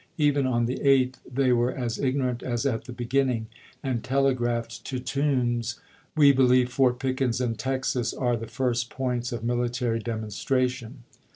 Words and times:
Even 0.17 0.47
on 0.47 0.65
the 0.65 0.79
8th 0.79 1.17
The.com 1.25 1.35
they 1.35 1.51
were 1.53 1.71
as 1.71 1.99
ignorant 1.99 2.41
as 2.41 2.65
at 2.65 2.85
the 2.85 2.91
beginning, 2.91 3.45
and 3.83 4.01
toToombs, 4.03 4.09
telegi 4.35 4.59
aphed 4.59 4.81
to 4.83 4.97
Toombs: 4.99 5.79
"We 6.15 6.31
believe 6.31 6.71
Fort 6.71 6.97
Pickens 6.97 7.37
^"ms^^"" 7.37 7.45
and 7.45 7.59
Texas 7.59 8.11
are 8.11 8.35
the 8.35 8.47
first 8.47 8.89
points 8.89 9.31
of 9.31 9.43
military 9.43 9.99
demon 9.99 10.29
Apriis.iki. 10.29 10.69
stration." 10.69 10.93